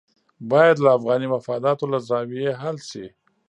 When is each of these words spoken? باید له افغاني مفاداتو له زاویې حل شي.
باید 0.51 0.77
له 0.83 0.89
افغاني 0.97 1.27
مفاداتو 1.35 1.85
له 1.91 1.99
زاویې 2.09 2.49
حل 2.61 2.77
شي. 2.89 3.05